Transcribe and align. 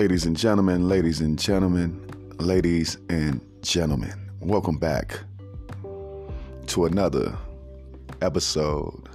Ladies 0.00 0.24
and 0.24 0.34
gentlemen, 0.34 0.88
ladies 0.88 1.20
and 1.20 1.38
gentlemen, 1.38 2.00
ladies 2.38 2.96
and 3.10 3.38
gentlemen, 3.60 4.30
welcome 4.40 4.78
back 4.78 5.20
to 6.68 6.86
another 6.86 7.36
episode 8.22 9.10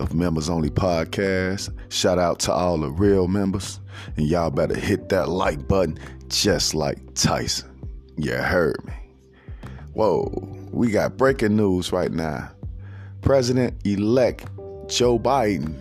of 0.00 0.12
Members 0.12 0.50
Only 0.50 0.70
Podcast. 0.70 1.72
Shout 1.88 2.18
out 2.18 2.40
to 2.40 2.52
all 2.52 2.78
the 2.78 2.90
real 2.90 3.28
members, 3.28 3.78
and 4.16 4.26
y'all 4.26 4.50
better 4.50 4.74
hit 4.74 5.08
that 5.10 5.28
like 5.28 5.68
button 5.68 6.00
just 6.26 6.74
like 6.74 6.98
Tyson. 7.14 7.70
You 8.16 8.32
heard 8.32 8.84
me. 8.84 8.94
Whoa, 9.92 10.32
we 10.72 10.90
got 10.90 11.16
breaking 11.16 11.54
news 11.54 11.92
right 11.92 12.10
now. 12.10 12.50
President 13.20 13.80
elect 13.86 14.46
Joe 14.88 15.16
Biden 15.16 15.76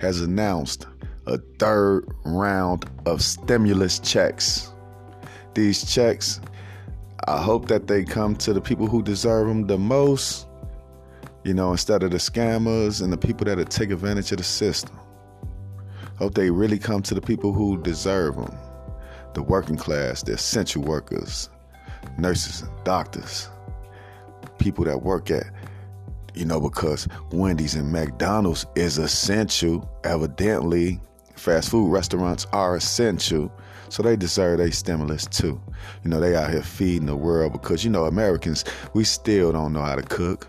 has 0.00 0.20
announced 0.20 0.88
a 1.26 1.38
third 1.58 2.06
round 2.24 2.84
of 3.06 3.22
stimulus 3.22 3.98
checks. 3.98 4.70
These 5.54 5.92
checks, 5.92 6.40
I 7.26 7.40
hope 7.40 7.68
that 7.68 7.86
they 7.86 8.04
come 8.04 8.36
to 8.36 8.52
the 8.52 8.60
people 8.60 8.86
who 8.86 9.02
deserve 9.02 9.48
them 9.48 9.66
the 9.66 9.78
most, 9.78 10.46
you 11.44 11.54
know, 11.54 11.72
instead 11.72 12.02
of 12.02 12.10
the 12.10 12.18
scammers 12.18 13.02
and 13.02 13.12
the 13.12 13.16
people 13.16 13.44
that 13.46 13.70
take 13.70 13.90
advantage 13.90 14.32
of 14.32 14.38
the 14.38 14.44
system. 14.44 14.98
Hope 16.18 16.34
they 16.34 16.50
really 16.50 16.78
come 16.78 17.02
to 17.02 17.14
the 17.14 17.20
people 17.20 17.52
who 17.52 17.80
deserve 17.82 18.36
them 18.36 18.56
the 19.34 19.42
working 19.42 19.76
class, 19.76 20.22
the 20.22 20.32
essential 20.32 20.80
workers, 20.82 21.50
nurses 22.18 22.62
doctors, 22.84 23.48
people 24.58 24.84
that 24.84 25.02
work 25.02 25.28
at 25.28 25.44
you 26.34 26.44
know, 26.44 26.60
because 26.60 27.06
Wendy's 27.30 27.74
and 27.76 27.92
McDonald's 27.92 28.66
is 28.74 28.98
essential, 28.98 29.88
evidently, 30.02 31.00
Fast 31.36 31.70
food 31.70 31.90
restaurants 31.90 32.46
are 32.52 32.76
essential, 32.76 33.52
so 33.88 34.02
they 34.02 34.16
deserve 34.16 34.60
a 34.60 34.70
stimulus 34.72 35.26
too. 35.26 35.60
You 36.02 36.10
know, 36.10 36.20
they 36.20 36.34
out 36.34 36.50
here 36.50 36.62
feeding 36.62 37.06
the 37.06 37.16
world 37.16 37.52
because, 37.52 37.84
you 37.84 37.90
know, 37.90 38.04
Americans, 38.04 38.64
we 38.94 39.04
still 39.04 39.52
don't 39.52 39.72
know 39.72 39.82
how 39.82 39.96
to 39.96 40.02
cook. 40.02 40.48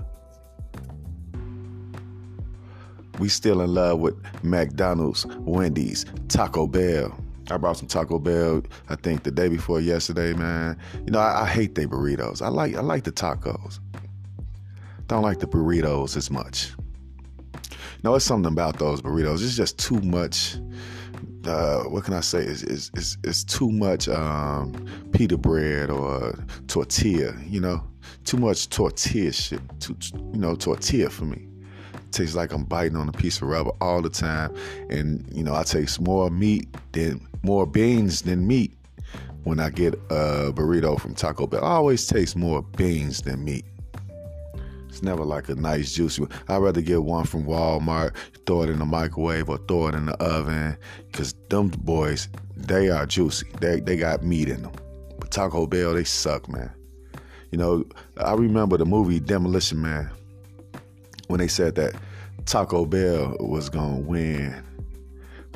We 3.19 3.29
still 3.29 3.61
in 3.61 3.73
love 3.73 3.99
with 3.99 4.15
McDonald's, 4.43 5.25
Wendy's, 5.39 6.05
Taco 6.27 6.67
Bell. 6.67 7.17
I 7.49 7.57
brought 7.57 7.77
some 7.77 7.87
Taco 7.87 8.19
Bell, 8.19 8.63
I 8.89 8.95
think 8.95 9.23
the 9.23 9.31
day 9.31 9.47
before 9.47 9.79
yesterday, 9.79 10.33
man. 10.33 10.77
You 11.05 11.11
know, 11.11 11.19
I, 11.19 11.43
I 11.43 11.47
hate 11.47 11.75
their 11.75 11.87
burritos. 11.87 12.41
I 12.41 12.47
like 12.47 12.75
I 12.75 12.81
like 12.81 13.03
the 13.03 13.11
tacos. 13.11 13.79
Don't 15.07 15.21
like 15.21 15.39
the 15.39 15.47
burritos 15.47 16.17
as 16.17 16.31
much. 16.31 16.71
No, 18.05 18.13
it's 18.13 18.23
something 18.23 18.51
about 18.51 18.77
those 18.77 19.01
burritos. 19.01 19.43
It's 19.43 19.55
just 19.55 19.79
too 19.79 19.99
much. 20.01 20.57
Uh, 21.43 21.85
what 21.85 22.03
can 22.03 22.13
I 22.13 22.19
say? 22.19 22.43
It's, 22.43 22.61
it's, 22.61 22.91
it's, 22.93 23.17
it's 23.23 23.43
too 23.43 23.71
much 23.71 24.07
um, 24.07 24.73
pita 25.11 25.39
bread 25.39 25.89
or 25.89 26.37
tortilla. 26.67 27.33
You 27.47 27.61
know, 27.61 27.83
too 28.23 28.37
much 28.37 28.69
tortilla 28.69 29.31
shit. 29.31 29.59
Too, 29.79 29.97
you 30.13 30.37
know, 30.37 30.53
tortilla 30.53 31.09
for 31.09 31.25
me. 31.25 31.47
It 31.95 32.11
tastes 32.11 32.35
like 32.35 32.53
I'm 32.53 32.63
biting 32.63 32.95
on 32.95 33.09
a 33.09 33.11
piece 33.11 33.41
of 33.41 33.47
rubber 33.47 33.71
all 33.81 34.03
the 34.03 34.11
time, 34.11 34.55
and 34.91 35.27
you 35.33 35.43
know, 35.43 35.55
I 35.55 35.63
taste 35.63 35.99
more 35.99 36.29
meat 36.29 36.67
than 36.91 37.27
more 37.41 37.65
beans 37.65 38.21
than 38.21 38.45
meat 38.45 38.77
when 39.45 39.59
I 39.59 39.71
get 39.71 39.95
a 40.11 40.53
burrito 40.53 40.99
from 40.99 41.15
Taco 41.15 41.47
Bell. 41.47 41.65
I 41.65 41.69
always 41.69 42.05
taste 42.05 42.35
more 42.35 42.61
beans 42.61 43.23
than 43.23 43.43
meat. 43.43 43.65
Never 45.05 45.23
like 45.23 45.49
a 45.49 45.55
nice 45.55 45.93
juicy 45.93 46.23
one. 46.23 46.31
I'd 46.47 46.57
rather 46.57 46.81
get 46.81 47.03
one 47.03 47.25
from 47.25 47.45
Walmart, 47.45 48.15
throw 48.47 48.63
it 48.63 48.71
in 48.71 48.79
the 48.79 48.85
microwave 48.85 49.47
or 49.47 49.59
throw 49.59 49.85
it 49.85 49.93
in 49.93 50.07
the 50.07 50.15
oven. 50.15 50.75
Cause 51.13 51.35
them 51.49 51.67
boys, 51.67 52.27
they 52.57 52.89
are 52.89 53.05
juicy. 53.05 53.45
They 53.61 53.81
they 53.81 53.97
got 53.97 54.23
meat 54.23 54.49
in 54.49 54.63
them. 54.63 54.71
But 55.19 55.29
Taco 55.29 55.67
Bell, 55.67 55.93
they 55.93 56.05
suck, 56.05 56.49
man. 56.49 56.71
You 57.51 57.59
know, 57.59 57.85
I 58.17 58.33
remember 58.33 58.77
the 58.77 58.85
movie 58.87 59.19
Demolition 59.19 59.79
Man 59.79 60.09
when 61.27 61.39
they 61.39 61.47
said 61.47 61.75
that 61.75 61.93
Taco 62.45 62.87
Bell 62.87 63.37
was 63.39 63.69
gonna 63.69 63.99
win 63.99 64.63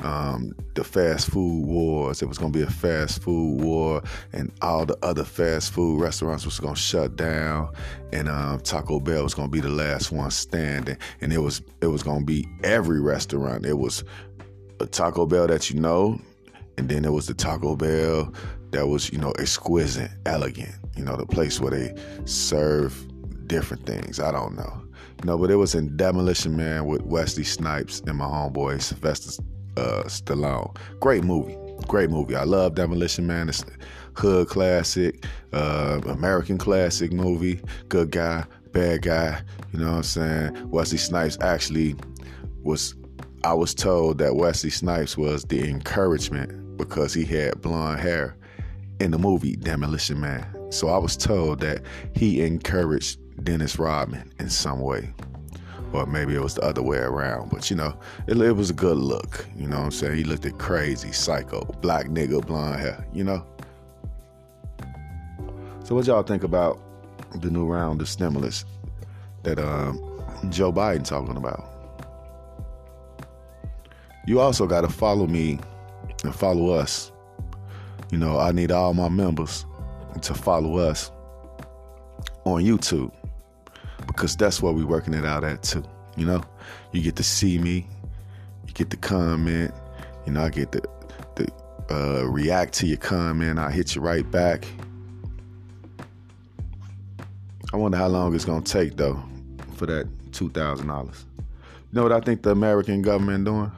um, 0.02 0.52
the 0.74 0.84
fast 0.84 1.30
food 1.30 1.66
wars. 1.66 2.22
It 2.22 2.26
was 2.28 2.38
going 2.38 2.52
to 2.52 2.58
be 2.58 2.64
a 2.64 2.70
fast 2.70 3.22
food 3.22 3.62
war, 3.62 4.02
and 4.32 4.52
all 4.62 4.86
the 4.86 4.98
other 5.02 5.24
fast 5.24 5.72
food 5.72 6.00
restaurants 6.00 6.44
was 6.44 6.58
going 6.60 6.74
to 6.74 6.80
shut 6.80 7.16
down, 7.16 7.72
and 8.12 8.28
um, 8.28 8.60
Taco 8.60 9.00
Bell 9.00 9.22
was 9.22 9.34
going 9.34 9.48
to 9.48 9.52
be 9.52 9.60
the 9.60 9.68
last 9.68 10.12
one 10.12 10.30
standing. 10.30 10.96
And 11.20 11.32
it 11.32 11.38
was 11.38 11.62
it 11.80 11.86
was 11.86 12.02
going 12.02 12.20
to 12.20 12.26
be 12.26 12.46
every 12.64 13.00
restaurant. 13.00 13.66
It 13.66 13.78
was 13.78 14.04
a 14.80 14.86
Taco 14.86 15.26
Bell 15.26 15.46
that 15.46 15.70
you 15.70 15.80
know, 15.80 16.20
and 16.78 16.88
then 16.88 17.04
it 17.04 17.12
was 17.12 17.26
the 17.26 17.34
Taco 17.34 17.76
Bell 17.76 18.32
that 18.70 18.86
was 18.86 19.12
you 19.12 19.18
know 19.18 19.32
exquisite, 19.32 20.10
elegant. 20.26 20.74
You 20.96 21.04
know, 21.04 21.16
the 21.16 21.26
place 21.26 21.60
where 21.60 21.70
they 21.70 21.94
serve 22.24 23.06
different 23.46 23.86
things. 23.86 24.20
I 24.20 24.32
don't 24.32 24.56
know. 24.56 24.82
Know, 25.24 25.36
but 25.36 25.50
it 25.50 25.56
was 25.56 25.74
in 25.74 25.98
Demolition 25.98 26.56
Man 26.56 26.86
with 26.86 27.02
Wesley 27.02 27.44
Snipes 27.44 28.00
and 28.00 28.16
my 28.16 28.24
homeboy 28.24 28.80
Sylvester 28.80 29.42
uh, 29.80 30.04
Stallone. 30.04 30.76
Great 31.00 31.24
movie. 31.24 31.56
Great 31.88 32.10
movie. 32.10 32.36
I 32.36 32.44
love 32.44 32.74
Demolition 32.74 33.26
Man. 33.26 33.48
It's 33.48 33.62
a 33.62 34.20
hood 34.20 34.48
classic, 34.48 35.24
uh, 35.52 36.00
American 36.06 36.58
classic 36.58 37.12
movie. 37.12 37.60
Good 37.88 38.10
guy, 38.10 38.44
bad 38.72 39.02
guy. 39.02 39.40
You 39.72 39.80
know 39.80 39.90
what 39.90 39.96
I'm 39.96 40.02
saying? 40.02 40.70
Wesley 40.70 40.98
Snipes 40.98 41.38
actually 41.40 41.96
was. 42.62 42.94
I 43.42 43.54
was 43.54 43.74
told 43.74 44.18
that 44.18 44.36
Wesley 44.36 44.68
Snipes 44.68 45.16
was 45.16 45.44
the 45.44 45.66
encouragement 45.66 46.76
because 46.76 47.14
he 47.14 47.24
had 47.24 47.62
blonde 47.62 48.00
hair 48.00 48.36
in 49.00 49.12
the 49.12 49.18
movie 49.18 49.56
Demolition 49.56 50.20
Man. 50.20 50.46
So 50.70 50.88
I 50.88 50.98
was 50.98 51.16
told 51.16 51.60
that 51.60 51.82
he 52.14 52.42
encouraged 52.44 53.18
Dennis 53.42 53.78
Rodman 53.78 54.30
in 54.38 54.50
some 54.50 54.80
way 54.80 55.14
or 55.92 56.06
maybe 56.06 56.34
it 56.34 56.40
was 56.40 56.54
the 56.54 56.62
other 56.62 56.82
way 56.82 56.98
around. 56.98 57.50
But 57.50 57.70
you 57.70 57.76
know, 57.76 57.96
it, 58.26 58.36
it 58.36 58.52
was 58.52 58.70
a 58.70 58.74
good 58.74 58.96
look. 58.96 59.46
You 59.56 59.66
know 59.66 59.78
what 59.78 59.84
I'm 59.86 59.90
saying? 59.90 60.16
He 60.16 60.24
looked 60.24 60.46
at 60.46 60.58
crazy, 60.58 61.12
psycho, 61.12 61.64
black 61.80 62.06
nigga, 62.06 62.44
blonde 62.46 62.80
hair. 62.80 63.04
You 63.12 63.24
know. 63.24 63.46
So 65.84 65.94
what 65.94 66.06
y'all 66.06 66.22
think 66.22 66.44
about 66.44 66.80
the 67.36 67.50
new 67.50 67.66
round 67.66 68.00
of 68.00 68.08
stimulus 68.08 68.64
that 69.42 69.58
um, 69.58 69.98
Joe 70.50 70.72
Biden 70.72 71.04
talking 71.04 71.36
about? 71.36 71.66
You 74.26 74.40
also 74.40 74.66
got 74.66 74.82
to 74.82 74.88
follow 74.88 75.26
me 75.26 75.58
and 76.22 76.34
follow 76.34 76.70
us. 76.70 77.10
You 78.12 78.18
know, 78.18 78.38
I 78.38 78.52
need 78.52 78.70
all 78.70 78.94
my 78.94 79.08
members 79.08 79.64
to 80.22 80.34
follow 80.34 80.76
us 80.76 81.10
on 82.44 82.62
YouTube 82.62 83.12
because 84.20 84.36
that's 84.36 84.60
what 84.60 84.74
we're 84.74 84.86
working 84.86 85.14
it 85.14 85.24
out 85.24 85.44
at 85.44 85.62
too. 85.62 85.82
You 86.14 86.26
know, 86.26 86.42
you 86.92 87.00
get 87.00 87.16
to 87.16 87.22
see 87.22 87.58
me, 87.58 87.86
you 88.66 88.74
get 88.74 88.90
to 88.90 88.98
comment. 88.98 89.72
You 90.26 90.32
know, 90.32 90.44
I 90.44 90.50
get 90.50 90.72
to, 90.72 90.82
to 91.36 91.46
uh, 91.90 92.24
react 92.24 92.74
to 92.74 92.86
your 92.86 92.98
comment. 92.98 93.58
I 93.58 93.70
hit 93.70 93.94
you 93.94 94.02
right 94.02 94.30
back. 94.30 94.66
I 97.72 97.78
wonder 97.78 97.96
how 97.96 98.08
long 98.08 98.34
it's 98.34 98.44
gonna 98.44 98.60
take 98.60 98.98
though 98.98 99.22
for 99.76 99.86
that 99.86 100.06
two 100.32 100.50
thousand 100.50 100.88
dollars. 100.88 101.24
You 101.38 101.44
know 101.92 102.02
what 102.02 102.12
I 102.12 102.20
think 102.20 102.42
the 102.42 102.50
American 102.50 103.00
government 103.00 103.46
doing? 103.46 103.72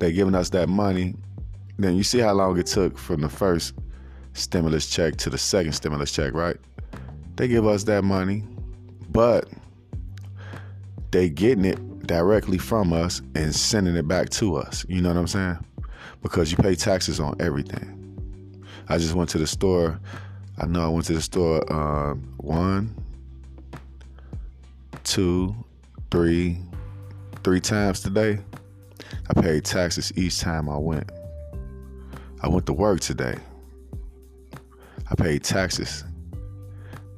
They 0.00 0.10
giving 0.10 0.34
us 0.34 0.48
that 0.50 0.68
money. 0.68 1.14
Then 1.78 1.94
you 1.96 2.02
see 2.02 2.18
how 2.18 2.32
long 2.32 2.58
it 2.58 2.66
took 2.66 2.98
from 2.98 3.20
the 3.20 3.28
first 3.28 3.74
stimulus 4.32 4.90
check 4.90 5.14
to 5.18 5.30
the 5.30 5.38
second 5.38 5.72
stimulus 5.74 6.10
check, 6.10 6.34
right? 6.34 6.56
They 7.36 7.48
give 7.48 7.66
us 7.66 7.84
that 7.84 8.04
money, 8.04 8.44
but 9.10 9.48
they 11.10 11.28
getting 11.28 11.64
it 11.64 12.06
directly 12.06 12.58
from 12.58 12.92
us 12.92 13.22
and 13.34 13.54
sending 13.54 13.96
it 13.96 14.06
back 14.06 14.30
to 14.30 14.56
us. 14.56 14.84
You 14.88 15.00
know 15.00 15.08
what 15.08 15.18
I'm 15.18 15.26
saying? 15.26 15.58
Because 16.22 16.50
you 16.50 16.56
pay 16.56 16.74
taxes 16.74 17.18
on 17.18 17.34
everything. 17.40 18.64
I 18.88 18.98
just 18.98 19.14
went 19.14 19.30
to 19.30 19.38
the 19.38 19.46
store. 19.46 19.98
I 20.58 20.66
know 20.66 20.84
I 20.84 20.88
went 20.88 21.06
to 21.06 21.14
the 21.14 21.20
store 21.20 21.72
uh, 21.72 22.14
one, 22.36 22.94
two, 25.02 25.54
three, 26.10 26.58
three 27.42 27.60
times 27.60 28.00
today. 28.00 28.38
I 29.28 29.40
paid 29.40 29.64
taxes 29.64 30.12
each 30.16 30.38
time 30.38 30.68
I 30.68 30.76
went. 30.76 31.10
I 32.42 32.48
went 32.48 32.66
to 32.66 32.72
work 32.72 33.00
today. 33.00 33.36
I 35.10 35.14
paid 35.16 35.42
taxes 35.42 36.04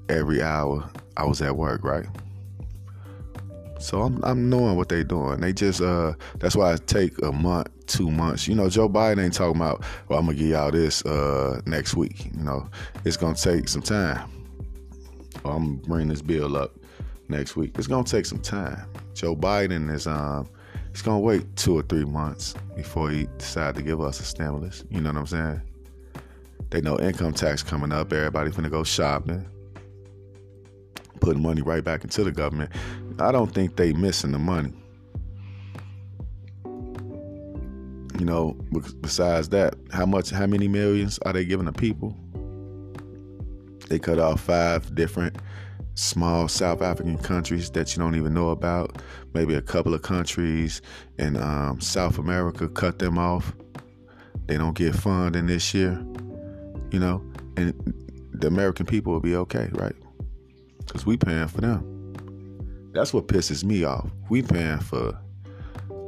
every 0.08 0.42
hour 0.42 0.88
I 1.16 1.24
was 1.24 1.42
at 1.42 1.56
work, 1.56 1.84
right? 1.84 2.06
So 3.78 4.02
I'm 4.02 4.22
I'm 4.24 4.48
knowing 4.48 4.76
what 4.76 4.88
they 4.88 5.04
doing. 5.04 5.40
They 5.40 5.52
just 5.52 5.80
uh 5.80 6.14
that's 6.38 6.56
why 6.56 6.72
I 6.72 6.76
take 6.76 7.20
a 7.22 7.32
month, 7.32 7.68
two 7.86 8.10
months. 8.10 8.48
You 8.48 8.54
know, 8.54 8.68
Joe 8.68 8.88
Biden 8.88 9.22
ain't 9.22 9.34
talking 9.34 9.60
about 9.60 9.84
well, 10.08 10.18
I'm 10.18 10.26
gonna 10.26 10.38
give 10.38 10.48
y'all 10.48 10.70
this 10.70 11.04
uh 11.04 11.60
next 11.66 11.94
week. 11.94 12.26
You 12.26 12.42
know, 12.42 12.68
it's 13.04 13.16
gonna 13.16 13.34
take 13.34 13.68
some 13.68 13.82
time. 13.82 14.30
Well, 15.44 15.56
I'm 15.56 15.76
bringing 15.76 16.08
this 16.08 16.22
bill 16.22 16.56
up 16.56 16.74
next 17.28 17.56
week. 17.56 17.76
It's 17.78 17.86
gonna 17.86 18.04
take 18.04 18.26
some 18.26 18.40
time. 18.40 18.88
Joe 19.14 19.36
Biden 19.36 19.92
is 19.92 20.06
um 20.06 20.48
he's 20.90 21.02
gonna 21.02 21.20
wait 21.20 21.44
two 21.56 21.78
or 21.78 21.82
three 21.82 22.04
months 22.04 22.54
before 22.74 23.10
he 23.10 23.28
decide 23.38 23.74
to 23.76 23.82
give 23.82 24.00
us 24.00 24.20
a 24.20 24.24
stimulus. 24.24 24.84
You 24.90 25.00
know 25.00 25.10
what 25.10 25.18
I'm 25.18 25.26
saying? 25.26 25.60
They 26.70 26.80
know 26.80 26.98
income 26.98 27.32
tax 27.32 27.62
coming 27.62 27.92
up. 27.92 28.12
Everybody 28.12 28.50
finna 28.50 28.70
go 28.70 28.82
shopping, 28.82 29.46
putting 31.26 31.42
money 31.42 31.60
right 31.60 31.82
back 31.82 32.04
into 32.04 32.22
the 32.22 32.30
government. 32.30 32.70
I 33.18 33.32
don't 33.32 33.52
think 33.52 33.74
they 33.74 33.92
missing 33.92 34.30
the 34.30 34.38
money. 34.38 34.72
You 38.16 38.24
know, 38.24 38.56
besides 39.00 39.48
that, 39.48 39.74
how 39.90 40.06
much, 40.06 40.30
how 40.30 40.46
many 40.46 40.68
millions 40.68 41.18
are 41.26 41.32
they 41.32 41.44
giving 41.44 41.66
the 41.66 41.72
people? 41.72 42.16
They 43.88 43.98
cut 43.98 44.20
off 44.20 44.40
five 44.40 44.94
different 44.94 45.38
small 45.94 46.46
South 46.46 46.80
African 46.80 47.18
countries 47.18 47.70
that 47.72 47.96
you 47.96 48.00
don't 48.00 48.14
even 48.14 48.32
know 48.32 48.50
about. 48.50 49.02
Maybe 49.34 49.54
a 49.54 49.62
couple 49.62 49.92
of 49.92 50.02
countries 50.02 50.80
in 51.18 51.36
um, 51.36 51.80
South 51.80 52.18
America 52.18 52.68
cut 52.68 53.00
them 53.00 53.18
off. 53.18 53.52
They 54.46 54.56
don't 54.58 54.76
get 54.76 54.94
funding 54.94 55.46
this 55.46 55.74
year, 55.74 56.00
you 56.92 57.00
know, 57.00 57.20
and 57.56 57.74
the 58.32 58.46
American 58.46 58.86
people 58.86 59.12
will 59.12 59.20
be 59.20 59.34
okay, 59.34 59.70
right? 59.72 59.96
Because 60.96 61.04
we 61.04 61.18
paying 61.18 61.48
for 61.48 61.60
them. 61.60 62.90
That's 62.94 63.12
what 63.12 63.28
pisses 63.28 63.62
me 63.62 63.84
off. 63.84 64.08
We 64.30 64.40
paying 64.40 64.78
for 64.78 65.20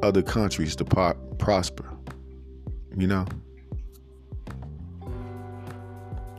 other 0.03 0.23
countries 0.23 0.75
to 0.77 0.85
prosper 1.39 1.85
you 2.97 3.07
know? 3.07 3.27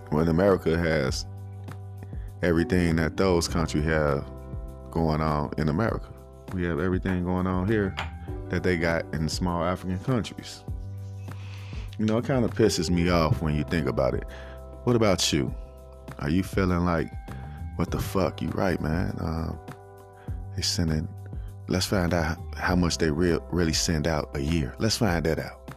When 0.10 0.28
America 0.28 0.76
has 0.80 1.28
everything 2.42 2.96
that 2.96 3.18
those 3.18 3.48
countries 3.48 3.84
have 3.84 4.28
going 4.90 5.22
on 5.22 5.52
in 5.60 5.70
America. 5.70 6.12
We 6.52 6.64
have 6.64 6.80
everything 6.80 7.26
going 7.26 7.46
on 7.46 7.68
here 7.68 7.96
that 8.50 8.64
they 8.64 8.78
got 8.78 9.06
in 9.14 9.30
small 9.30 9.64
African 9.64 10.00
countries. 10.00 10.64
You 12.00 12.08
know, 12.08 12.18
it 12.18 12.26
kind 12.26 12.44
of 12.44 12.56
pisses 12.56 12.90
me 12.90 13.10
off 13.10 13.44
when 13.44 13.56
you 13.56 13.64
think 13.64 13.88
about 13.88 14.16
it. 14.16 14.24
What 14.86 14.96
about 14.96 15.32
you? 15.32 15.54
Are 16.18 16.30
you 16.32 16.42
feeling 16.42 16.84
like, 16.86 17.12
what 17.80 17.92
the 17.92 18.00
fuck? 18.00 18.42
You 18.42 18.50
right, 18.50 18.80
man. 18.82 19.16
Um, 19.22 19.58
they 20.54 20.62
sending. 20.62 21.08
Let's 21.70 21.86
find 21.86 22.14
out 22.14 22.38
how 22.58 22.76
much 22.76 22.98
they 22.98 23.10
re- 23.10 23.40
really 23.52 23.72
send 23.72 24.06
out 24.06 24.32
a 24.34 24.42
year. 24.42 24.76
Let's 24.80 24.98
find 24.98 25.26
that 25.26 25.40
out 25.40 25.74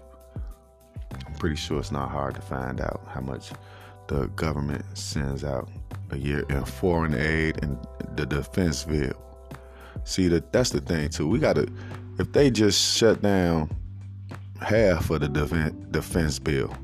I'm 1.24 1.34
pretty 1.34 1.54
sure 1.54 1.78
it's 1.78 1.92
not 1.92 2.10
hard 2.10 2.34
to 2.34 2.40
find 2.40 2.80
out 2.80 3.06
how 3.06 3.20
much 3.20 3.52
the 4.08 4.26
government 4.34 4.84
sends 4.98 5.44
out 5.44 5.70
a 6.10 6.16
year 6.16 6.44
in 6.48 6.64
foreign 6.64 7.14
aid 7.14 7.62
and 7.62 7.78
the 8.16 8.26
defense 8.26 8.82
bill. 8.82 9.12
See 10.02 10.26
that 10.26 10.52
that's 10.52 10.70
the 10.70 10.80
thing 10.80 11.08
too. 11.08 11.28
We 11.28 11.38
gotta 11.38 11.68
if 12.18 12.32
they 12.32 12.50
just 12.50 12.96
shut 12.96 13.22
down 13.22 13.70
half 14.60 15.08
of 15.10 15.20
the 15.20 15.28
defense 15.92 16.40
bill, 16.40 16.74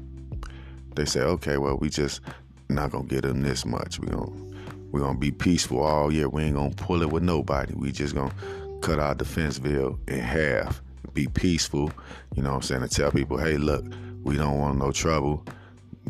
they 0.94 1.06
say, 1.06 1.23
okay, 1.23 1.56
well 1.56 1.76
we 1.76 1.88
just 1.88 2.21
not 2.69 2.93
gonna 2.93 3.09
get 3.09 3.23
them 3.23 3.43
this 3.43 3.67
much. 3.67 3.99
We 3.99 4.06
gonna 4.06 4.48
we 4.90 5.00
gonna 5.00 5.19
be 5.19 5.31
peaceful 5.31 5.81
oh, 5.81 5.85
all 5.85 6.12
year. 6.12 6.29
We 6.29 6.44
ain't 6.44 6.56
gonna 6.56 6.75
pull 6.75 7.02
it 7.02 7.11
with 7.11 7.23
nobody. 7.23 7.75
We 7.75 7.93
just 7.93 8.14
gonna 8.14 8.32
cut 8.81 8.99
our 8.99 9.14
defense 9.14 9.58
bill 9.58 9.99
in 10.08 10.20
half. 10.20 10.81
Be 11.14 11.26
peaceful, 11.26 11.90
you 12.35 12.43
know 12.43 12.50
what 12.50 12.56
I'm 12.56 12.62
saying, 12.62 12.82
and 12.82 12.90
tell 12.90 13.11
people, 13.11 13.38
hey, 13.38 13.56
look, 13.56 13.85
we 14.23 14.37
don't 14.37 14.58
want 14.58 14.79
no 14.79 14.93
trouble. 14.93 15.44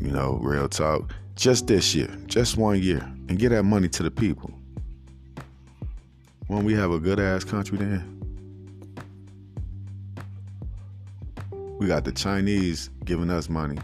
You 0.01 0.11
know, 0.11 0.39
real 0.43 0.69
talk. 0.69 1.13
Just 1.35 1.67
this 1.67 1.95
year, 1.95 2.09
just 2.27 2.57
one 2.57 2.81
year, 2.83 3.01
and 3.29 3.39
get 3.39 3.51
that 3.51 3.65
money 3.65 3.89
to 3.89 4.03
the 4.03 4.11
people. 4.11 4.53
When 6.47 6.65
we 6.65 6.75
have 6.75 6.91
a 6.91 6.99
good 6.99 7.21
ass 7.21 7.45
country, 7.45 7.79
then 7.79 8.15
we 11.79 11.87
got 11.87 12.05
the 12.05 12.13
Chinese 12.13 12.91
giving 13.05 13.31
us 13.31 13.49
money. 13.49 13.79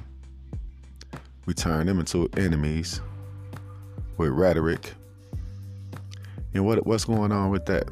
We 1.46 1.54
turn 1.54 1.86
them 1.86 2.00
into 2.00 2.28
enemies 2.36 3.00
with 4.16 4.30
rhetoric. 4.30 4.94
And 6.52 6.64
what 6.64 6.86
what's 6.86 7.04
going 7.04 7.32
on 7.32 7.50
with 7.50 7.66
that? 7.66 7.88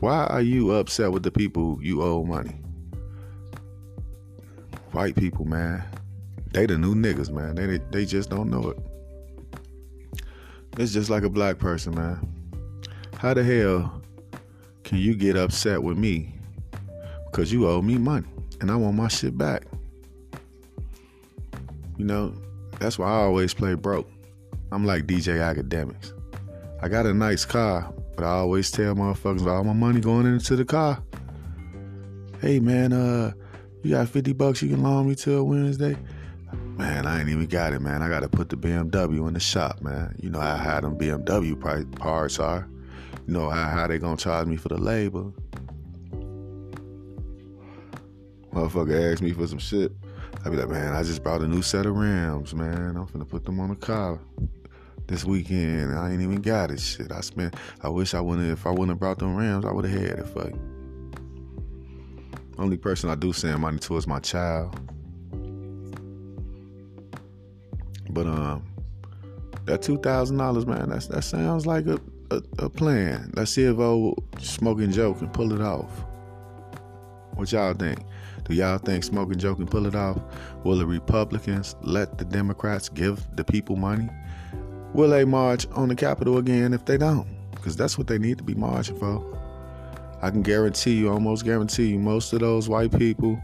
Why 0.00 0.24
are 0.24 0.42
you 0.42 0.72
upset 0.72 1.12
with 1.12 1.22
the 1.22 1.30
people 1.30 1.78
you 1.80 2.02
owe 2.02 2.24
money? 2.24 2.60
white 4.94 5.16
people, 5.16 5.44
man, 5.44 5.84
they 6.52 6.66
the 6.66 6.78
new 6.78 6.94
niggas, 6.94 7.30
man. 7.30 7.56
They 7.56 7.78
they 7.90 8.06
just 8.06 8.30
don't 8.30 8.48
know 8.48 8.70
it. 8.70 8.78
It's 10.78 10.92
just 10.92 11.10
like 11.10 11.24
a 11.24 11.28
black 11.28 11.58
person, 11.58 11.94
man. 11.94 12.26
How 13.18 13.34
the 13.34 13.42
hell 13.42 14.00
can 14.84 14.98
you 14.98 15.14
get 15.14 15.36
upset 15.36 15.82
with 15.82 15.98
me 15.98 16.34
because 17.26 17.52
you 17.52 17.68
owe 17.68 17.82
me 17.82 17.98
money 17.98 18.28
and 18.60 18.70
I 18.70 18.76
want 18.76 18.96
my 18.96 19.08
shit 19.08 19.36
back? 19.36 19.64
You 21.96 22.04
know, 22.04 22.34
that's 22.78 22.98
why 22.98 23.08
I 23.08 23.22
always 23.22 23.52
play 23.52 23.74
broke. 23.74 24.08
I'm 24.74 24.84
like 24.84 25.06
DJ 25.06 25.38
Akademiks. 25.38 26.12
I 26.82 26.88
got 26.88 27.06
a 27.06 27.14
nice 27.14 27.44
car, 27.44 27.94
but 28.16 28.24
I 28.24 28.30
always 28.30 28.72
tell 28.72 28.96
motherfuckers 28.96 29.46
all 29.46 29.62
my 29.62 29.72
money 29.72 30.00
going 30.00 30.26
into 30.26 30.56
the 30.56 30.64
car. 30.64 31.00
Hey 32.40 32.58
man, 32.58 32.92
uh, 32.92 33.34
you 33.84 33.92
got 33.92 34.08
50 34.08 34.32
bucks 34.32 34.62
you 34.62 34.70
can 34.70 34.82
loan 34.82 35.08
me 35.08 35.14
till 35.14 35.44
Wednesday? 35.44 35.96
Man, 36.76 37.06
I 37.06 37.20
ain't 37.20 37.28
even 37.28 37.46
got 37.46 37.72
it, 37.72 37.82
man. 37.82 38.02
I 38.02 38.08
got 38.08 38.20
to 38.20 38.28
put 38.28 38.48
the 38.48 38.56
BMW 38.56 39.28
in 39.28 39.34
the 39.34 39.40
shop, 39.40 39.80
man. 39.80 40.16
You 40.20 40.28
know 40.28 40.40
how 40.40 40.56
high 40.56 40.80
them 40.80 40.98
BMW 40.98 41.96
parts 41.96 42.40
are. 42.40 42.68
You 43.28 43.32
know 43.32 43.50
how 43.50 43.70
high 43.70 43.86
they 43.86 43.98
gonna 43.98 44.16
charge 44.16 44.48
me 44.48 44.56
for 44.56 44.70
the 44.70 44.76
labor. 44.76 45.30
Motherfucker 48.52 49.12
asked 49.12 49.22
me 49.22 49.30
for 49.30 49.46
some 49.46 49.60
shit. 49.60 49.92
I 50.44 50.48
be 50.48 50.56
like, 50.56 50.68
man, 50.68 50.94
I 50.94 51.04
just 51.04 51.22
brought 51.22 51.42
a 51.42 51.46
new 51.46 51.62
set 51.62 51.86
of 51.86 51.96
rims, 51.96 52.56
man. 52.56 52.96
I'm 52.96 53.06
finna 53.06 53.28
put 53.28 53.44
them 53.44 53.60
on 53.60 53.68
the 53.68 53.76
car 53.76 54.18
this 55.06 55.24
weekend. 55.24 55.98
I 55.98 56.12
ain't 56.12 56.22
even 56.22 56.40
got 56.40 56.70
it. 56.70 56.80
Shit, 56.80 57.12
I 57.12 57.20
spent. 57.20 57.54
I 57.82 57.88
wish 57.88 58.14
I 58.14 58.20
wouldn't. 58.20 58.50
If 58.50 58.66
I 58.66 58.70
wouldn't 58.70 58.90
have 58.90 58.98
brought 58.98 59.18
them 59.18 59.36
rims, 59.36 59.64
I 59.64 59.72
would 59.72 59.84
have 59.84 60.00
had 60.00 60.18
it. 60.18 60.28
Fuck. 60.28 60.52
Only 62.58 62.76
person 62.76 63.10
I 63.10 63.14
do 63.14 63.32
send 63.32 63.60
money 63.60 63.78
to 63.78 63.96
is 63.96 64.06
my 64.06 64.20
child. 64.20 64.78
But 68.10 68.26
um, 68.26 68.64
that 69.64 69.82
two 69.82 69.98
thousand 69.98 70.36
dollars, 70.36 70.66
man, 70.66 70.88
that's 70.88 71.08
that 71.08 71.24
sounds 71.24 71.66
like 71.66 71.86
a, 71.86 72.00
a, 72.30 72.42
a 72.60 72.70
plan. 72.70 73.32
Let's 73.34 73.50
see 73.50 73.64
if 73.64 73.78
old 73.78 74.22
smoking 74.38 74.92
Joe 74.92 75.14
can 75.14 75.30
pull 75.30 75.52
it 75.52 75.60
off. 75.60 75.90
What 77.34 77.50
y'all 77.50 77.74
think? 77.74 77.98
Do 78.44 78.54
y'all 78.54 78.78
think 78.78 79.02
smoking 79.02 79.38
Joe 79.38 79.56
can 79.56 79.66
pull 79.66 79.86
it 79.86 79.96
off? 79.96 80.20
Will 80.62 80.76
the 80.76 80.86
Republicans 80.86 81.74
let 81.82 82.18
the 82.18 82.24
Democrats 82.24 82.88
give 82.88 83.26
the 83.34 83.42
people 83.42 83.74
money? 83.74 84.08
Will 84.94 85.10
they 85.10 85.24
march 85.24 85.66
on 85.72 85.88
the 85.88 85.96
Capitol 85.96 86.38
again 86.38 86.72
if 86.72 86.84
they 86.84 86.96
don't? 86.96 87.26
Because 87.50 87.76
that's 87.76 87.98
what 87.98 88.06
they 88.06 88.16
need 88.16 88.38
to 88.38 88.44
be 88.44 88.54
marching 88.54 88.96
for. 88.96 89.22
I 90.22 90.30
can 90.30 90.42
guarantee 90.42 90.94
you, 90.94 91.10
almost 91.10 91.44
guarantee 91.44 91.86
you, 91.86 91.98
most 91.98 92.32
of 92.32 92.38
those 92.38 92.68
white 92.68 92.96
people 92.96 93.36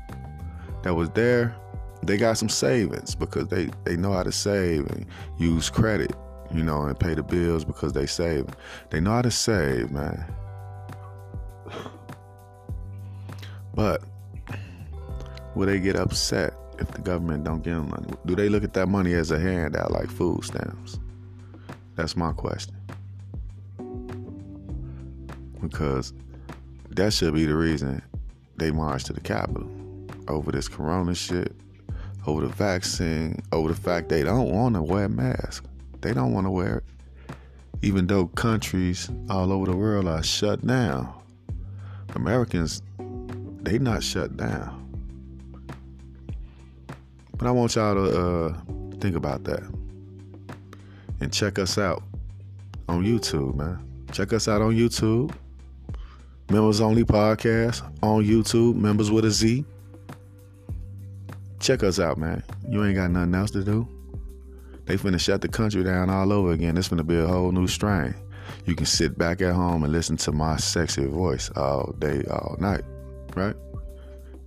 that 0.85 0.95
was 0.95 1.11
there, 1.11 1.57
they 2.05 2.17
got 2.17 2.39
some 2.39 2.49
savings 2.49 3.17
because 3.17 3.49
they, 3.49 3.69
they 3.85 3.97
know 3.97 4.13
how 4.13 4.23
to 4.23 4.31
save 4.31 4.87
and 4.91 5.05
use 5.39 5.69
credit, 5.69 6.15
you 6.55 6.63
know, 6.63 6.83
and 6.83 6.99
pay 6.99 7.15
the 7.15 7.23
bills 7.25 7.65
because 7.65 7.93
they 7.95 8.07
save. 8.07 8.47
They 8.91 9.01
know 9.01 9.11
how 9.11 9.23
to 9.23 9.31
save, 9.31 9.91
man. 9.91 10.25
But 13.73 14.03
will 15.55 15.67
they 15.67 15.79
get 15.79 15.95
upset 15.95 16.55
if 16.79 16.91
the 16.91 17.01
government 17.01 17.45
don't 17.45 17.63
give 17.63 17.77
them 17.77 17.89
money? 17.89 18.13
Do 18.27 18.35
they 18.35 18.49
look 18.49 18.65
at 18.65 18.75
that 18.75 18.89
money 18.89 19.15
as 19.15 19.31
a 19.31 19.39
handout 19.39 19.93
like 19.93 20.11
food 20.11 20.45
stamps? 20.45 20.99
That's 21.97 22.17
my 22.17 22.33
question. 22.33 22.75
Because 25.61 26.13
that 26.91 27.13
should 27.13 27.35
be 27.35 27.45
the 27.45 27.55
reason 27.55 28.03
they 28.57 28.71
marched 28.71 29.07
to 29.07 29.13
the 29.13 29.21
Capitol 29.21 29.69
over 30.29 30.53
this 30.53 30.69
corona 30.69 31.15
shit, 31.15 31.55
over 32.27 32.43
the 32.43 32.49
vaccine, 32.49 33.41
over 33.53 33.69
the 33.69 33.81
fact 33.81 34.09
they 34.09 34.23
don't 34.23 34.51
want 34.51 34.75
to 34.75 34.83
wear 34.83 35.05
a 35.05 35.09
mask. 35.09 35.65
They 36.01 36.15
don't 36.15 36.33
want 36.33 36.47
to 36.47 36.51
wear 36.51 36.79
it. 36.79 36.85
Even 37.83 38.07
though 38.07 38.27
countries 38.27 39.11
all 39.29 39.53
over 39.53 39.67
the 39.67 39.77
world 39.77 40.07
are 40.07 40.23
shut 40.23 40.67
down, 40.67 41.13
Americans, 42.15 42.83
they 43.63 43.79
not 43.79 44.03
shut 44.03 44.37
down. 44.37 44.77
But 47.37 47.47
I 47.47 47.51
want 47.51 47.75
y'all 47.75 47.95
to 47.95 48.21
uh, 48.21 48.61
think 49.01 49.17
about 49.17 49.45
that 49.45 49.63
and 51.21 51.33
check 51.33 51.59
us 51.59 51.79
out 51.79 52.03
on 52.89 53.05
YouTube, 53.05 53.55
man. 53.55 53.79
Check 54.13 54.33
us 54.33 54.49
out 54.49 54.63
on 54.63 54.75
YouTube. 54.75 55.35
Members 56.51 56.81
Only 56.81 57.05
Podcast 57.05 57.83
on 58.03 58.25
YouTube, 58.25 58.75
Members 58.75 59.11
with 59.11 59.25
a 59.25 59.31
Z. 59.31 59.65
Check 61.61 61.85
us 61.85 62.01
out, 62.01 62.19
man. 62.19 62.43
You 62.69 62.85
ain't 62.85 62.97
got 62.97 63.11
nothing 63.11 63.35
else 63.35 63.53
to 63.53 63.63
do. 63.63 63.87
They 64.87 64.97
finna 64.97 65.21
shut 65.21 65.41
the 65.41 65.49
country 65.49 65.85
down 65.85 66.11
all 66.11 66.33
over 66.33 66.51
again. 66.51 66.77
It's 66.77 66.89
finna 66.89 67.07
be 67.07 67.17
a 67.17 67.27
whole 67.27 67.53
new 67.53 67.69
strain. 67.69 68.15
you 68.67 68.75
can 68.75 68.87
sit 68.87 69.17
back 69.17 69.41
at 69.43 69.55
home 69.55 69.85
and 69.85 69.93
listen 69.93 70.17
to 70.17 70.33
my 70.33 70.57
sexy 70.57 71.07
voice 71.07 71.51
all 71.55 71.95
day, 71.99 72.25
all 72.31 72.57
night, 72.59 72.83
right? 73.37 73.55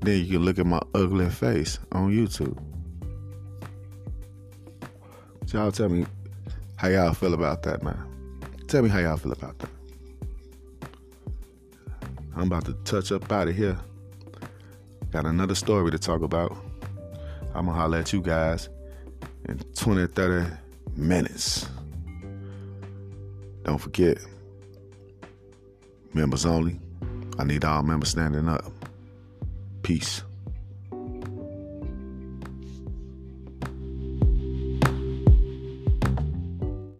Then 0.01 0.19
you 0.19 0.33
can 0.33 0.43
look 0.43 0.59
at 0.59 0.65
my 0.65 0.81
ugly 0.93 1.29
face 1.29 1.79
on 1.93 2.11
YouTube. 2.11 2.57
Y'all 5.53 5.71
tell 5.71 5.87
me 5.87 6.05
how 6.75 6.87
y'all 6.87 7.13
feel 7.13 7.33
about 7.33 7.63
that, 7.63 7.83
man. 7.83 7.97
Tell 8.67 8.81
me 8.81 8.89
how 8.89 8.99
y'all 8.99 9.17
feel 9.17 9.31
about 9.31 9.59
that. 9.59 9.69
I'm 12.35 12.43
about 12.43 12.65
to 12.65 12.73
touch 12.83 13.11
up 13.11 13.31
out 13.31 13.47
of 13.47 13.55
here. 13.55 13.77
Got 15.11 15.25
another 15.25 15.55
story 15.55 15.91
to 15.91 15.99
talk 15.99 16.23
about. 16.23 16.57
I'm 17.53 17.67
gonna 17.67 17.73
holler 17.73 17.99
at 17.99 18.11
you 18.11 18.21
guys 18.21 18.69
in 19.47 19.59
20, 19.75 20.07
30 20.07 20.51
minutes. 20.95 21.69
Don't 23.63 23.77
forget, 23.77 24.17
members 26.13 26.45
only. 26.45 26.79
I 27.37 27.43
need 27.43 27.63
all 27.63 27.83
members 27.83 28.09
standing 28.09 28.47
up. 28.47 28.71
Peace. 29.83 30.23